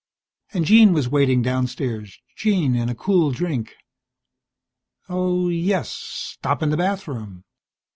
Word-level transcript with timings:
And 0.51 0.65
Jean 0.65 0.93
was 0.93 1.09
waiting 1.09 1.43
downstairs, 1.43 2.17
Jean 2.35 2.75
and 2.75 2.89
a 2.89 2.95
cool 2.95 3.29
drink. 3.29 3.75
Oh, 5.07 5.47
yes, 5.49 5.91
stop 5.91 6.63
in 6.63 6.71
the 6.71 6.77
bathroom. 6.77 7.43